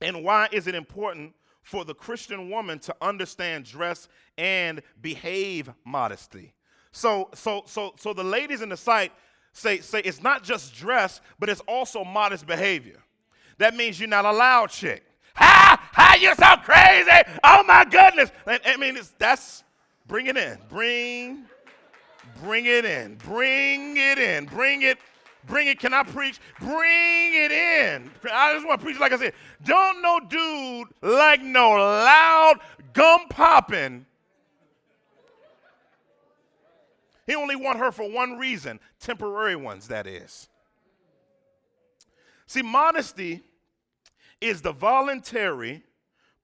[0.00, 4.08] And why is it important for the Christian woman to understand dress
[4.38, 6.54] and behave modesty?
[6.92, 9.12] So, so, so, so the ladies in the site
[9.52, 13.02] say, say it's not just dress, but it's also modest behavior.
[13.58, 15.04] That means you're not a loud chick.
[15.34, 15.90] Ha!
[15.92, 16.16] Ha!
[16.20, 17.38] You're so crazy!
[17.44, 18.30] Oh my goodness!
[18.46, 19.62] I, I mean, that's
[20.06, 20.58] bring it in.
[20.68, 21.44] Bring,
[22.42, 23.16] bring it in.
[23.16, 24.46] Bring it in.
[24.46, 24.98] Bring it.
[25.46, 25.78] Bring it.
[25.78, 26.38] Can I preach?
[26.60, 28.10] Bring it in.
[28.30, 29.34] I just want to preach like I said.
[29.64, 32.60] Don't no dude like no loud
[32.92, 34.06] gum popping
[37.30, 40.48] He only want her for one reason, temporary ones, that is.
[42.46, 43.42] See, modesty
[44.40, 45.84] is the voluntary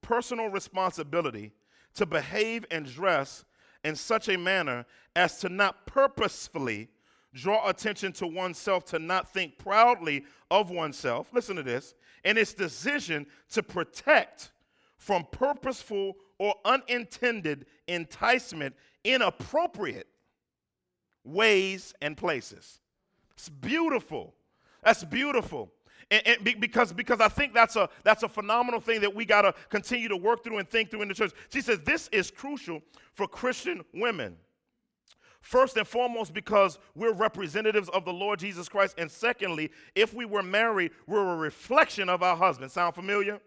[0.01, 1.55] personal responsibility
[1.95, 3.45] to behave and dress
[3.83, 6.89] in such a manner as to not purposefully
[7.37, 11.29] draw attention to oneself, to not think proudly of oneself.
[11.33, 11.94] Listen to this.
[12.25, 14.51] And its decision to protect
[14.96, 20.09] from purposeful or unintended enticement inappropriate
[21.27, 22.81] ways, and places.
[23.35, 24.35] It's beautiful.
[24.83, 25.72] That's beautiful.
[26.11, 29.42] And, and because, because I think that's a, that's a phenomenal thing that we got
[29.42, 31.33] to continue to work through and think through in the church.
[31.53, 32.83] She says this is crucial
[33.14, 34.37] for Christian women.
[35.47, 38.97] First and foremost, because we're representatives of the Lord Jesus Christ.
[38.99, 42.73] And secondly, if we were married, we're a reflection of our husband.
[42.73, 43.41] Sound familiar?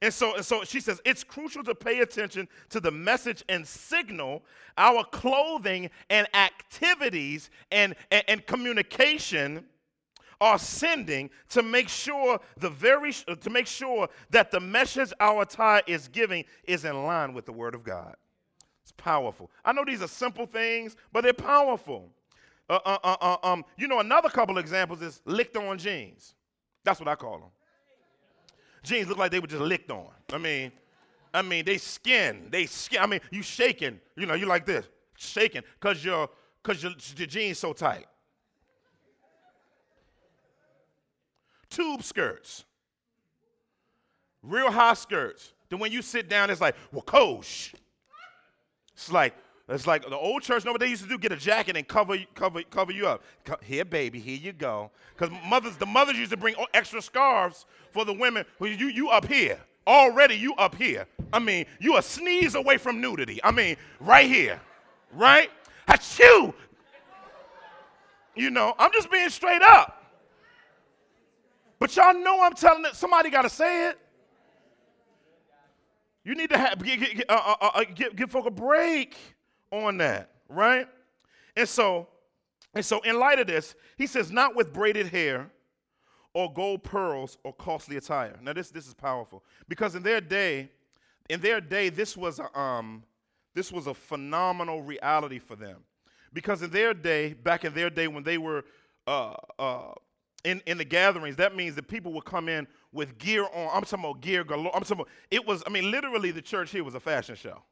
[0.00, 3.66] And so, and so she says it's crucial to pay attention to the message and
[3.66, 4.42] signal
[4.78, 9.66] our clothing and activities and, and, and communication
[10.40, 15.82] are sending to make sure the very to make sure that the message our tie
[15.86, 18.16] is giving is in line with the word of God.
[18.98, 19.50] Powerful.
[19.64, 22.10] I know these are simple things, but they're powerful.
[22.68, 26.34] Uh, uh, uh, uh um, you know, another couple examples is licked on jeans.
[26.84, 27.48] That's what I call them
[28.82, 30.08] jeans look like they were just licked on.
[30.32, 30.72] I mean,
[31.32, 33.00] I mean, they skin, they skin.
[33.00, 36.28] I mean, you shaking, you know, you like this, shaking, cause your,
[36.62, 38.06] cause your, your jeans so tight.
[41.68, 42.64] Tube skirts,
[44.42, 45.52] real high skirts.
[45.68, 47.74] Then when you sit down, it's like, well, coach.
[48.98, 49.32] It's like,
[49.68, 51.18] it's like the old church, know what they used to do?
[51.18, 53.22] Get a jacket and cover, cover, cover you up.
[53.62, 54.90] Here, baby, here you go.
[55.16, 58.44] Because mothers, the mothers used to bring extra scarves for the women.
[58.58, 59.60] Well, you, you up here.
[59.86, 61.06] Already you up here.
[61.32, 63.38] I mean, you a sneeze away from nudity.
[63.44, 64.60] I mean, right here.
[65.14, 65.48] Right?
[65.86, 66.52] Achoo!
[68.34, 70.02] You know, I'm just being straight up.
[71.78, 72.96] But y'all know I'm telling it.
[72.96, 73.98] Somebody got to say it.
[76.24, 79.16] You need to have, give, give, uh, uh, uh, give, give folk a break
[79.70, 80.86] on that, right?
[81.56, 82.08] And so,
[82.74, 85.50] and so in light of this, he says, not with braided hair
[86.34, 88.38] or gold pearls or costly attire.
[88.42, 90.70] Now this this is powerful because in their day,
[91.28, 93.02] in their day, this was a, um,
[93.54, 95.78] this was a phenomenal reality for them.
[96.32, 98.64] Because in their day, back in their day when they were
[99.06, 99.92] uh, uh,
[100.44, 103.70] in, in the gatherings, that means that people would come in with gear on.
[103.72, 104.74] I'm talking about gear galore.
[104.74, 107.62] I'm talking about, it was, I mean, literally the church here was a fashion show.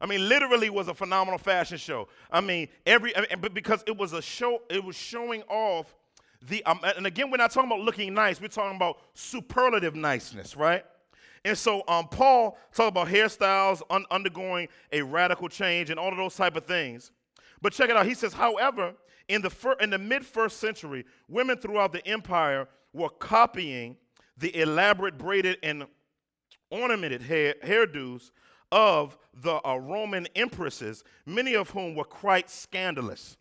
[0.00, 2.08] I mean, literally was a phenomenal fashion show.
[2.30, 5.94] I mean, every I mean, but because it was a show, it was showing off
[6.48, 6.64] the.
[6.64, 8.40] Um, and again, we're not talking about looking nice.
[8.40, 10.84] We're talking about superlative niceness, right?
[11.44, 16.16] And so um, Paul talked about hairstyles un- undergoing a radical change and all of
[16.16, 17.10] those type of things.
[17.62, 18.06] But check it out.
[18.06, 18.94] He says, however,
[19.28, 23.96] in the fir- in the mid first century, women throughout the empire were copying
[24.40, 25.86] the elaborate braided and
[26.70, 28.30] ornamented hair- hairdos
[28.72, 33.36] of the uh, Roman empresses, many of whom were quite scandalous.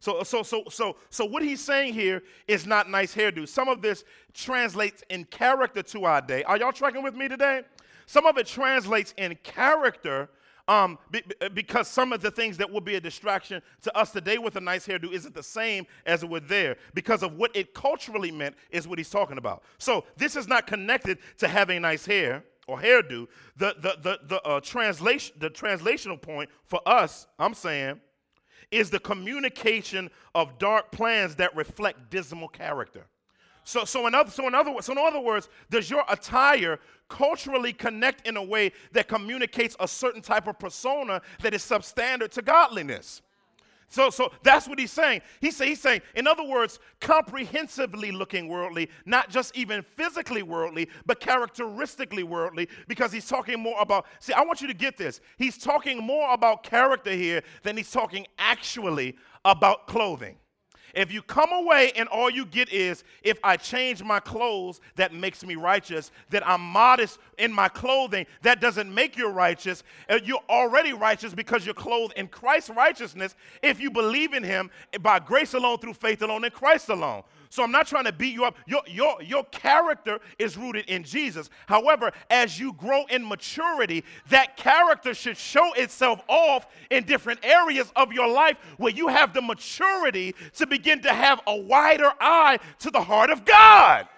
[0.00, 3.48] So, so, so, so, so, what he's saying here is not nice hairdo.
[3.48, 4.02] Some of this
[4.34, 6.42] translates in character to our day.
[6.42, 7.62] Are y'all tracking with me today?
[8.06, 10.28] Some of it translates in character
[10.68, 11.22] um, be,
[11.54, 14.60] because some of the things that would be a distraction to us today with a
[14.60, 18.54] nice hairdo isn't the same as it would there because of what it culturally meant
[18.70, 19.62] is what he's talking about.
[19.78, 24.42] So this is not connected to having nice hair or hairdo, the, the, the, the,
[24.42, 28.00] uh, translation, the translational point for us, I'm saying,
[28.70, 33.06] is the communication of dark plans that reflect dismal character.
[33.64, 37.72] So, so, in other, so, in other, so in other words, does your attire culturally
[37.72, 42.42] connect in a way that communicates a certain type of persona that is substandard to
[42.42, 43.22] godliness?
[43.92, 45.20] So, so that's what he's saying.
[45.42, 50.88] He's, say, he's saying, in other words, comprehensively looking worldly, not just even physically worldly,
[51.04, 54.06] but characteristically worldly, because he's talking more about.
[54.18, 55.20] See, I want you to get this.
[55.36, 60.36] He's talking more about character here than he's talking actually about clothing.
[60.94, 65.14] If you come away and all you get is, if I change my clothes, that
[65.14, 69.82] makes me righteous, that I'm modest in my clothing, that doesn't make you righteous.
[70.08, 74.70] Uh, you're already righteous because you're clothed in Christ's righteousness if you believe in Him
[75.00, 77.22] by grace alone, through faith alone, in Christ alone.
[77.52, 78.56] So I'm not trying to beat you up.
[78.64, 81.50] Your, your, your character is rooted in Jesus.
[81.66, 87.92] However, as you grow in maturity, that character should show itself off in different areas
[87.94, 92.58] of your life where you have the maturity to begin to have a wider eye
[92.78, 94.08] to the heart of God.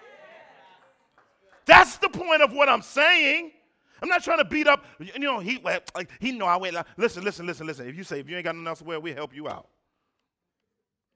[1.65, 3.51] That's the point of what I'm saying.
[4.01, 6.73] I'm not trying to beat up, you know, he, like, he know I wait.
[6.95, 7.85] Listen, listen, listen, listen.
[7.85, 9.67] If you say, if you ain't got nothing else to wear, we'll help you out.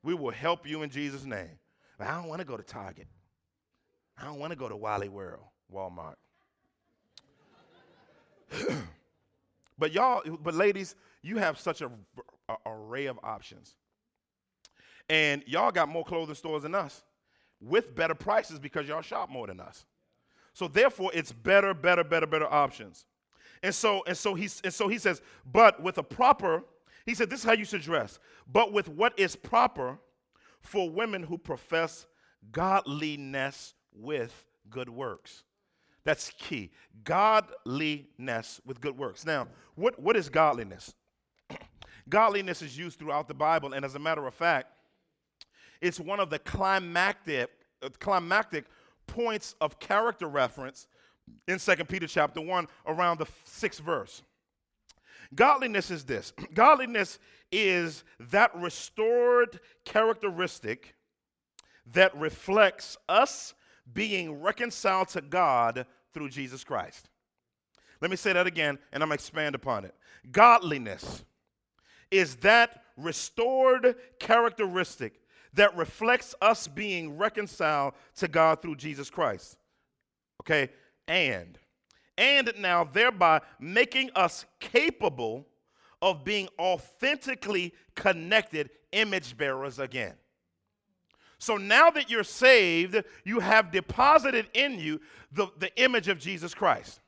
[0.03, 1.51] We will help you in Jesus' name.
[2.07, 3.07] I don't want to go to Target.
[4.17, 6.15] I don't want to go to Wally World, Walmart.
[9.77, 11.91] but y'all, but ladies, you have such a,
[12.49, 13.75] a, array of options.
[15.09, 17.03] And y'all got more clothing stores than us
[17.61, 19.85] with better prices because y'all shop more than us.
[20.53, 23.05] So therefore, it's better, better, better, better options.
[23.63, 26.63] And so, and so he's and so he says, but with a proper,
[27.05, 28.19] he said, this is how you should dress,
[28.51, 29.99] but with what is proper
[30.61, 32.05] for women who profess
[32.51, 35.43] godliness with good works.
[36.03, 36.71] That's key.
[37.03, 39.25] Godliness with good works.
[39.25, 40.93] Now, what, what is godliness?
[42.09, 44.67] godliness is used throughout the Bible, and as a matter of fact,
[45.81, 47.49] it's one of the climactic,
[47.81, 48.65] uh, climactic
[49.07, 50.87] points of character reference
[51.47, 54.23] in 2 Peter chapter 1 around the sixth verse.
[55.33, 57.19] Godliness is this godliness
[57.51, 60.95] is that restored characteristic
[61.93, 63.53] that reflects us
[63.91, 67.09] being reconciled to God through Jesus Christ.
[68.01, 69.95] Let me say that again, and I'm expand upon it.
[70.31, 71.23] Godliness
[72.11, 75.21] is that restored characteristic
[75.53, 79.57] that reflects us being reconciled to God through Jesus Christ.
[80.41, 80.69] Okay?
[81.07, 81.57] And
[82.19, 85.47] and now thereby making us capable
[86.01, 90.13] of being authentically connected image bearers again.
[91.39, 94.99] So now that you're saved, you have deposited in you
[95.31, 96.99] the, the image of Jesus Christ.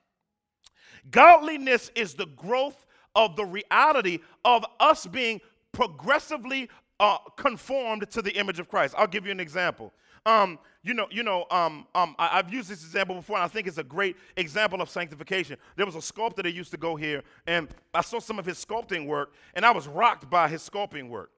[1.09, 5.41] Godliness is the growth of the reality of us being
[5.73, 6.69] progressively
[7.01, 8.95] uh, conformed to the image of Christ.
[8.97, 9.91] I'll give you an example.
[10.25, 13.47] Um, you know, you know, um, um, I, have used this example before, and I
[13.47, 15.57] think it's a great example of sanctification.
[15.75, 18.63] There was a sculptor that used to go here, and I saw some of his
[18.63, 21.31] sculpting work, and I was rocked by his sculpting work.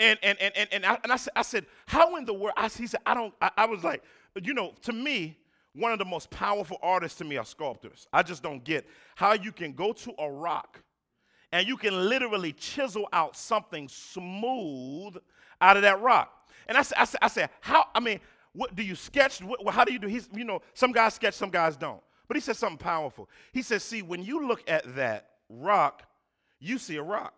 [0.00, 2.54] And and and and, and, I, and I, said, I said, how in the world?
[2.56, 3.34] I, he said, I don't.
[3.40, 4.02] I, I was like,
[4.40, 5.36] you know, to me,
[5.74, 8.06] one of the most powerful artists to me are sculptors.
[8.12, 10.82] I just don't get how you can go to a rock
[11.52, 15.16] and you can literally chisel out something smooth
[15.60, 16.32] out of that rock.
[16.68, 18.20] And I said, I said, I said how, I mean,
[18.52, 19.40] what do you sketch?
[19.40, 20.06] What, how do you do?
[20.06, 22.02] He's, you know, some guys sketch, some guys don't.
[22.26, 23.28] But he said something powerful.
[23.52, 26.02] He says, see, when you look at that rock,
[26.60, 27.34] you see a rock.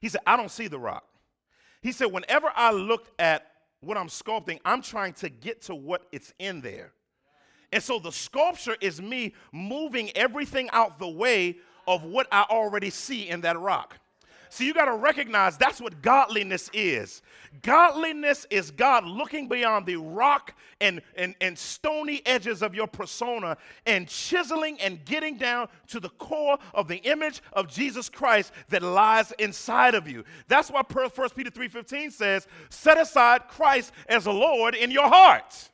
[0.00, 1.04] He said, I don't see the rock.
[1.80, 3.46] He said, whenever I looked at
[3.80, 6.92] what I'm sculpting, I'm trying to get to what it's in there.
[7.72, 12.90] And so the sculpture is me moving everything out the way of what I already
[12.90, 13.98] see in that rock.
[14.54, 17.22] So you got to recognize that's what godliness is.
[17.62, 23.56] Godliness is God looking beyond the rock and, and, and stony edges of your persona
[23.84, 28.84] and chiseling and getting down to the core of the image of Jesus Christ that
[28.84, 30.22] lies inside of you.
[30.46, 35.68] That's why 1 Peter 3.15 says, set aside Christ as a Lord in your heart.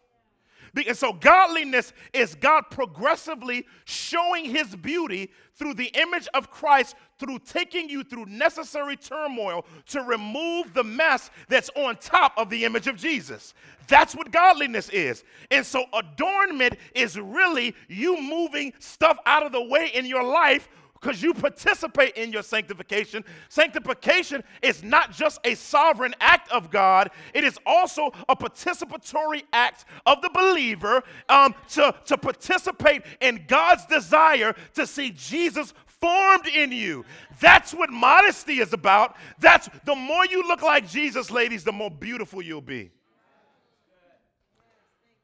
[0.74, 7.40] And so, godliness is God progressively showing his beauty through the image of Christ, through
[7.40, 12.87] taking you through necessary turmoil to remove the mess that's on top of the image
[12.87, 13.52] of Jesus.
[13.88, 15.24] That's what godliness is.
[15.50, 20.68] And so, adornment is really you moving stuff out of the way in your life
[21.00, 23.24] because you participate in your sanctification.
[23.48, 29.84] Sanctification is not just a sovereign act of God, it is also a participatory act
[30.07, 36.72] of the believer um, to, to participate in God's desire to see Jesus formed in
[36.72, 37.05] you.
[37.40, 39.16] That's what modesty is about.
[39.38, 42.90] That's the more you look like Jesus, ladies, the more beautiful you'll be.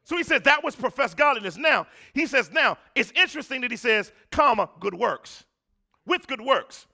[0.04, 1.56] So he says that was professed godliness.
[1.56, 5.45] Now, he says, now, it's interesting that he says, comma, good works.
[6.06, 6.86] With good works.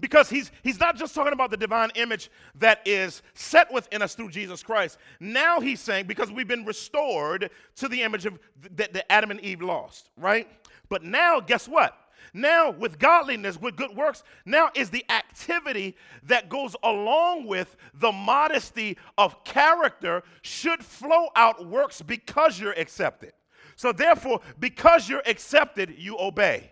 [0.00, 4.14] Because he's, he's not just talking about the divine image that is set within us
[4.14, 4.98] through Jesus Christ.
[5.20, 8.38] Now he's saying, because we've been restored to the image of
[8.76, 10.48] that, that Adam and Eve lost, right?
[10.88, 11.96] But now, guess what?
[12.34, 18.10] Now, with godliness, with good works, now is the activity that goes along with the
[18.10, 23.32] modesty of character should flow out works because you're accepted.
[23.76, 26.71] So, therefore, because you're accepted, you obey.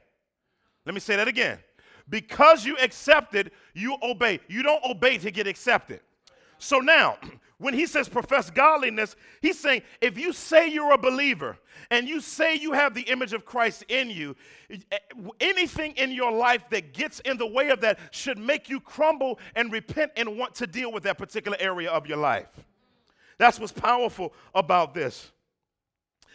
[0.90, 1.60] Let me say that again.
[2.08, 4.40] Because you accepted, you obey.
[4.48, 6.00] You don't obey to get accepted.
[6.58, 7.16] So now,
[7.58, 11.56] when he says profess godliness, he's saying if you say you're a believer
[11.92, 14.34] and you say you have the image of Christ in you,
[14.68, 14.98] eh,
[15.38, 19.38] anything in your life that gets in the way of that should make you crumble
[19.54, 22.48] and repent and want to deal with that particular area of your life.
[23.38, 25.30] That's what's powerful about this.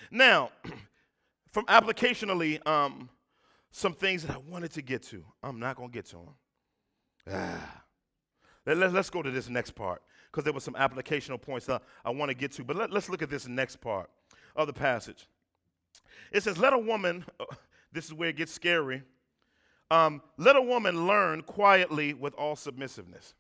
[0.10, 0.52] Now,
[1.52, 3.10] from applicationally, um,
[3.76, 6.30] some things that I wanted to get to, I'm not going to get to them.
[7.30, 7.82] Ah.
[8.66, 10.02] Let, us go to this next part
[10.32, 12.64] because there were some applicational points that I want to get to.
[12.64, 14.10] But let, us look at this next part
[14.56, 15.28] of the passage.
[16.32, 17.26] It says, Let a woman,
[17.92, 19.04] this is where it gets scary,
[19.92, 23.34] um, let a woman learn quietly with all submissiveness.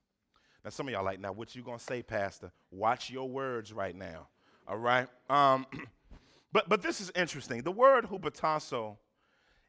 [0.65, 2.51] Now, some of y'all like, now, what you to say, Pastor?
[2.71, 4.27] Watch your words right now.
[4.67, 5.07] All right?
[5.29, 5.65] Um,
[6.51, 7.61] but, but this is interesting.
[7.61, 8.97] The word hupotasso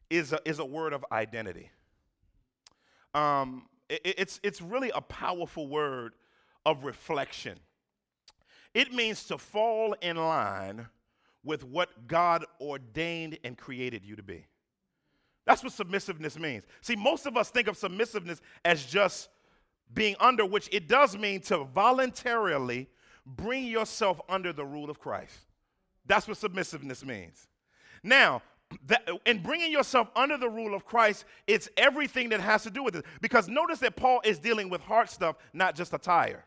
[0.09, 1.69] is a, is a word of identity.
[3.13, 6.13] Um, it, it's, it's really a powerful word
[6.65, 7.57] of reflection.
[8.73, 10.87] It means to fall in line
[11.43, 14.45] with what God ordained and created you to be.
[15.45, 16.65] That's what submissiveness means.
[16.81, 19.29] See, most of us think of submissiveness as just
[19.93, 22.89] being under, which it does mean to voluntarily
[23.25, 25.39] bring yourself under the rule of Christ.
[26.05, 27.47] That's what submissiveness means.
[28.03, 28.41] Now,
[28.87, 32.83] that, in bringing yourself under the rule of Christ, it's everything that has to do
[32.83, 33.05] with it.
[33.21, 36.45] Because notice that Paul is dealing with heart stuff, not just attire.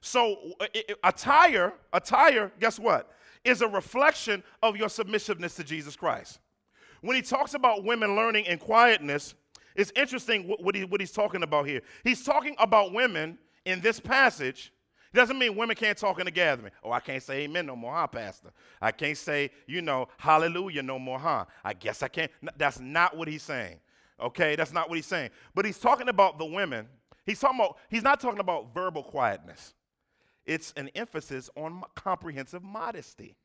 [0.00, 0.52] So
[1.02, 3.10] attire, attire, guess what?
[3.44, 6.38] Is a reflection of your submissiveness to Jesus Christ.
[7.00, 9.34] When he talks about women learning in quietness,
[9.74, 11.82] it's interesting what, he, what he's talking about here.
[12.02, 14.72] He's talking about women in this passage.
[15.12, 16.72] It doesn't mean women can't talk in the gathering.
[16.82, 18.50] Oh, I can't say amen no more, huh, Pastor?
[18.80, 21.44] I can't say, you know, hallelujah no more, huh?
[21.64, 22.30] I guess I can't.
[22.56, 23.78] That's not what he's saying.
[24.20, 25.30] Okay, that's not what he's saying.
[25.54, 26.88] But he's talking about the women.
[27.24, 29.74] He's talking about, he's not talking about verbal quietness
[30.46, 33.36] it's an emphasis on comprehensive modesty.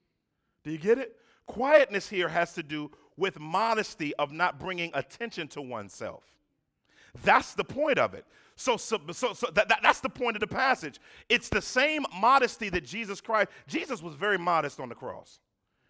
[0.64, 1.16] Do you get it?
[1.47, 6.24] Quietness here has to do with modesty of not bringing attention to oneself.
[7.24, 8.26] That's the point of it.
[8.62, 10.99] So, so, so, so that, that, that's the point of the passage.
[11.30, 15.39] It's the same modesty that Jesus Christ, Jesus was very modest on the cross,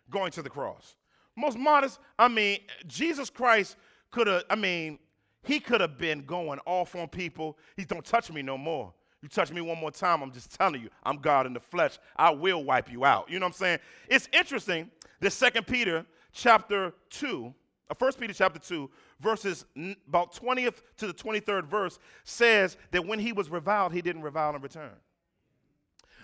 [0.10, 0.96] going to the cross.
[1.36, 3.76] Most modest, I mean, Jesus Christ
[4.10, 5.00] could have, I mean,
[5.44, 7.58] he could have been going off on people.
[7.76, 8.94] He don't touch me no more.
[9.22, 12.00] You touch me one more time, I'm just telling you, I'm God in the flesh.
[12.16, 13.30] I will wipe you out.
[13.30, 13.80] You know what I'm saying?
[14.08, 17.52] It's interesting that Second Peter chapter 2, uh,
[17.92, 18.90] Uh, 1 Peter chapter 2,
[19.20, 19.66] verses
[20.08, 24.56] about 20th to the 23rd verse says that when he was reviled, he didn't revile
[24.56, 24.96] in return.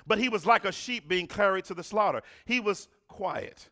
[0.07, 2.21] But he was like a sheep being carried to the slaughter.
[2.45, 3.69] He was quiet.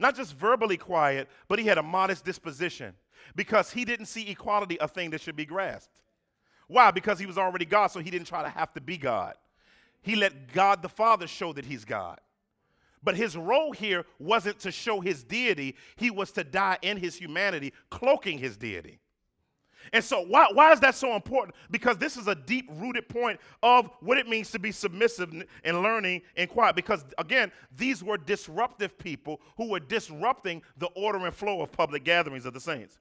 [0.00, 2.94] Not just verbally quiet, but he had a modest disposition
[3.36, 6.02] because he didn't see equality a thing that should be grasped.
[6.66, 6.90] Why?
[6.90, 9.34] Because he was already God, so he didn't try to have to be God.
[10.00, 12.18] He let God the Father show that he's God.
[13.02, 17.16] But his role here wasn't to show his deity, he was to die in his
[17.16, 18.98] humanity, cloaking his deity.
[19.92, 21.56] And so, why, why is that so important?
[21.70, 25.32] Because this is a deep rooted point of what it means to be submissive
[25.64, 26.76] and learning and quiet.
[26.76, 32.04] Because, again, these were disruptive people who were disrupting the order and flow of public
[32.04, 32.98] gatherings of the saints.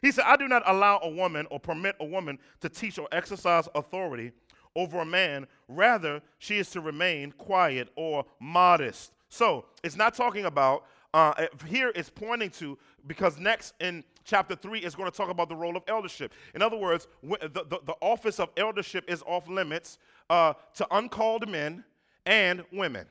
[0.00, 3.08] He said, I do not allow a woman or permit a woman to teach or
[3.12, 4.32] exercise authority
[4.74, 5.46] over a man.
[5.68, 9.12] Rather, she is to remain quiet or modest.
[9.32, 12.76] So it's not talking about, uh, eh, here it's pointing to,
[13.06, 16.34] because next in chapter 3 is going to talk about the role of eldership.
[16.54, 19.96] In other words, the, the, the office of eldership is off limits
[20.28, 21.82] uh, to uncalled men
[22.26, 23.06] and women.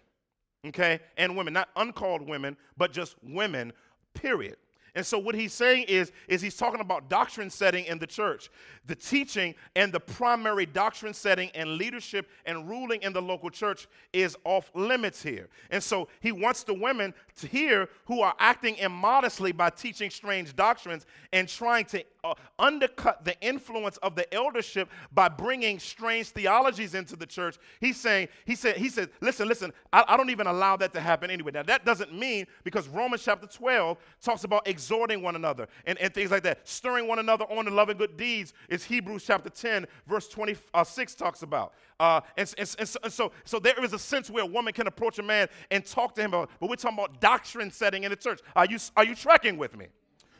[0.67, 0.99] Okay?
[1.17, 3.73] And women, not uncalled women, but just women,
[4.13, 4.57] period.
[4.95, 8.49] And so what he's saying is, is he's talking about doctrine setting in the church.
[8.87, 13.87] The teaching and the primary doctrine setting and leadership and ruling in the local church
[14.11, 15.47] is off limits here.
[15.69, 20.55] And so he wants the women to hear who are acting immodestly by teaching strange
[20.55, 26.93] doctrines and trying to uh, undercut the influence of the eldership by bringing strange theologies
[26.93, 27.57] into the church.
[27.79, 30.99] He's saying, he said, he said, listen, listen, I, I don't even allow that to
[30.99, 31.51] happen anyway.
[31.51, 36.13] Now that doesn't mean because Romans chapter 12 talks about exhorting one another and, and
[36.13, 39.49] things like that, stirring one another on to love and good deeds is Hebrews chapter
[39.49, 41.73] 10, verse 26 talks about.
[41.99, 44.73] Uh, and, and, and, so, and, so, so there is a sense where a woman
[44.73, 48.03] can approach a man and talk to him about, but we're talking about doctrine setting
[48.03, 48.41] in the church.
[48.55, 49.87] Are you, are you tracking with me?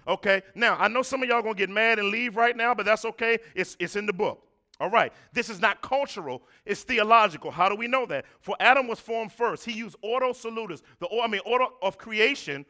[0.07, 2.85] Okay, now I know some of y'all gonna get mad and leave right now, but
[2.85, 3.37] that's okay.
[3.55, 4.47] It's, it's in the book.
[4.79, 7.51] All right, this is not cultural, it's theological.
[7.51, 8.25] How do we know that?
[8.39, 9.63] For Adam was formed first.
[9.63, 12.65] He used ordo salutis, the I mean order of creation.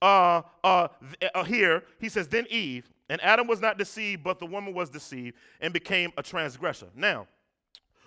[0.00, 0.88] Uh, uh,
[1.32, 4.90] uh, here he says, then Eve, and Adam was not deceived, but the woman was
[4.90, 6.88] deceived and became a transgressor.
[6.96, 7.28] Now,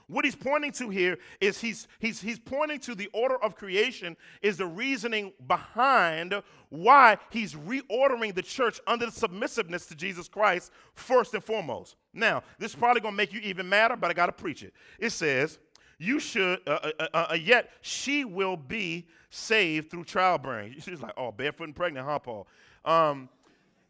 [0.08, 4.16] what he's pointing to here is he's, he's, he's pointing to the order of creation,
[4.42, 10.72] is the reasoning behind why he's reordering the church under the submissiveness to Jesus Christ,
[10.94, 11.96] first and foremost.
[12.14, 14.62] Now, this is probably going to make you even madder, but I got to preach
[14.62, 14.74] it.
[15.00, 15.58] It says,
[15.98, 20.76] You should, uh uh, uh, uh, yet she will be saved through childbearing.
[20.80, 22.48] She's like, Oh, barefoot and pregnant, huh, Paul?
[22.84, 23.30] Um,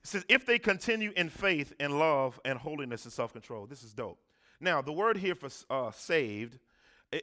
[0.02, 3.66] it says, If they continue in faith and love and holiness and self control.
[3.66, 4.20] This is dope.
[4.60, 6.60] Now, the word here for uh, saved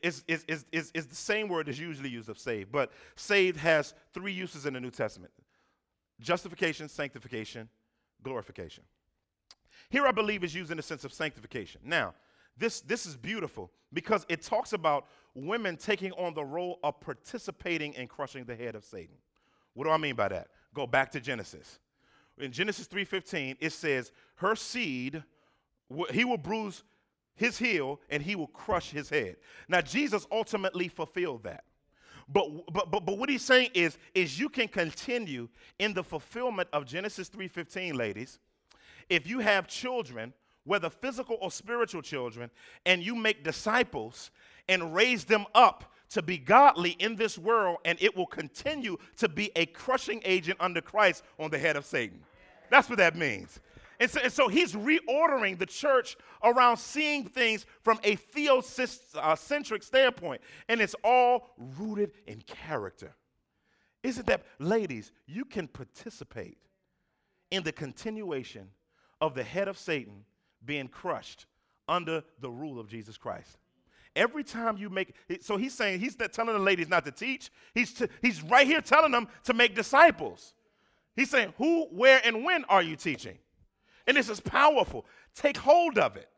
[0.03, 3.59] is, is, is, is, is the same word that's usually used of saved, but saved
[3.59, 5.33] has three uses in the New Testament
[6.20, 7.68] justification, sanctification,
[8.22, 8.85] glorification.
[9.91, 11.80] Here, I believe, is used in the sense of sanctification.
[11.85, 12.14] Now,
[12.57, 17.95] this, this is beautiful because it talks about women taking on the role of participating
[17.95, 19.16] in crushing the head of Satan.
[19.74, 20.49] What do I mean by that?
[20.74, 21.78] Go back to Genesis.
[22.39, 25.22] In Genesis 3:15, it says, "Her seed,
[26.11, 26.83] he will bruise
[27.35, 29.37] his heel and he will crush his head.
[29.68, 31.64] Now, Jesus ultimately fulfilled that.
[32.28, 36.68] But, but, but, but what he's saying is, is you can continue in the fulfillment
[36.72, 38.39] of Genesis 3.15, ladies,
[39.09, 40.33] if you have children,
[40.64, 42.51] whether physical or spiritual children,
[42.87, 44.30] and you make disciples
[44.68, 49.28] and raise them up to be godly in this world, and it will continue to
[49.28, 52.20] be a crushing agent under Christ on the head of Satan.
[52.70, 53.61] That's what that means.
[54.03, 59.81] And so, and so, he's reordering the church around seeing things from a theocentric uh,
[59.81, 60.41] standpoint.
[60.69, 63.15] And it's all rooted in character.
[64.03, 66.59] Isn't that, ladies, you can participate
[67.53, 68.71] in the continuation
[69.21, 70.25] of the head of Satan
[70.65, 71.47] being crushed
[71.89, 73.57] under the rule of Jesus Christ.
[74.17, 77.53] Every time you make, so he's saying, he's telling the ladies not to teach.
[77.73, 80.55] He's, to, he's right here telling them to make disciples.
[81.15, 83.39] He's saying, who, where, and when are you teaching?
[84.07, 85.07] And this is powerful.
[85.35, 86.29] Take hold of it.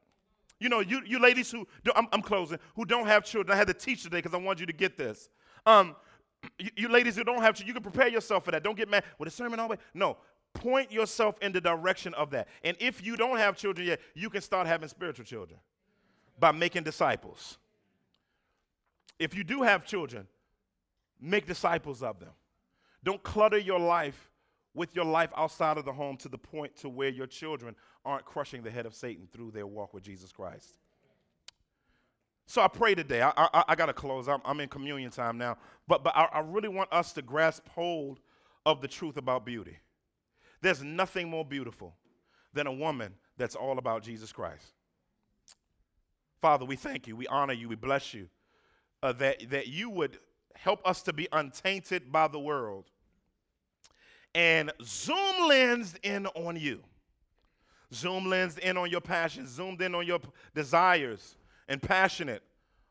[0.61, 3.59] You know, you, you ladies who, do, I'm, I'm closing, who don't have children, I
[3.59, 5.29] had to teach today because I want you to get this.
[5.67, 5.97] Um,
[6.59, 8.63] you, you, ladies who don't have children, you can prepare yourself for that.
[8.63, 9.79] Don't get mad with a sermon always.
[9.93, 10.17] No,
[10.53, 12.49] point yourself in the direction of that.
[12.63, 15.59] And if you don't have children yet, you can start having spiritual children
[16.39, 17.59] by making disciples.
[19.19, 20.27] If you do have children,
[21.21, 22.31] make disciples of them.
[23.03, 24.31] Don't clutter your life
[24.75, 28.25] with your life outside of the home to the point to where your children aren't
[28.25, 30.77] crushing the head of Satan through their walk with Jesus Christ.
[32.47, 33.23] So I pray today.
[33.23, 34.29] I, I, I got to close.
[34.29, 35.57] I'm, I'm, in communion time now.
[35.89, 38.21] But, but I, I really want us to grasp hold
[38.67, 39.79] of the truth about beauty.
[40.61, 41.95] There's nothing more beautiful
[42.53, 44.73] than a woman that's all about Jesus Christ.
[46.41, 47.17] Father, we thank you.
[47.17, 47.69] We honor you.
[47.69, 48.29] We bless you.
[49.03, 50.19] Uh, that, that you would
[50.55, 52.91] help us to be untainted by the world
[54.35, 56.81] and zoom lensed in on you.
[57.93, 61.37] Zoom lensed in on your passions, zoomed in on your p- desires,
[61.69, 62.43] and passionate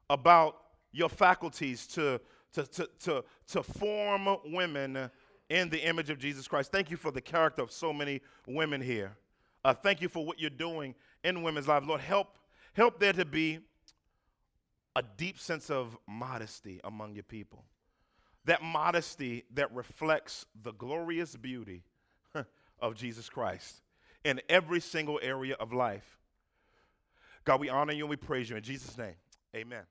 [0.10, 0.58] about
[0.92, 2.22] your faculties to,
[2.54, 5.10] to, to, to, to form women
[5.50, 6.72] in the image of Jesus Christ.
[6.72, 9.18] Thank you for the character of so many women here.
[9.66, 11.86] Uh, thank you for what you're doing in women's lives.
[11.86, 12.38] Lord, help,
[12.74, 13.60] help there to be
[14.96, 17.66] a deep sense of modesty among your people
[18.46, 21.84] that modesty that reflects the glorious beauty
[22.80, 23.82] of Jesus Christ
[24.24, 26.18] in every single area of life.
[27.46, 29.16] God, we honor you and we praise you in Jesus' name.
[29.56, 29.84] Amen.